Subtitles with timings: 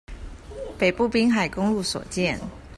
[0.79, 2.39] 北部濱海公路所見